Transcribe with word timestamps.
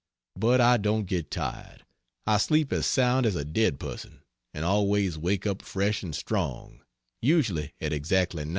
But 0.35 0.59
I 0.61 0.77
don't 0.77 1.05
get 1.05 1.29
tired; 1.29 1.85
I 2.25 2.37
sleep 2.37 2.73
as 2.73 2.87
sound 2.87 3.27
as 3.27 3.35
a 3.35 3.45
dead 3.45 3.79
person, 3.79 4.23
and 4.51 4.65
always 4.65 5.15
wake 5.15 5.45
up 5.45 5.61
fresh 5.61 6.01
and 6.01 6.15
strong 6.15 6.81
usually 7.21 7.75
at 7.79 7.93
exactly 7.93 8.43
9. 8.43 8.49